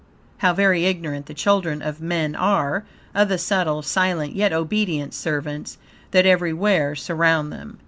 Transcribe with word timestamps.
How 0.39 0.51
very 0.51 0.85
ignorant 0.85 1.27
the 1.27 1.35
children 1.35 1.83
of 1.83 2.01
men 2.01 2.35
are, 2.35 2.85
of 3.13 3.29
the 3.29 3.37
subtle, 3.37 3.83
silent, 3.83 4.35
yet 4.35 4.51
obedient 4.51 5.13
servants, 5.13 5.77
that 6.09 6.25
everywhere, 6.25 6.95
surround 6.95 7.53
them. 7.53 7.77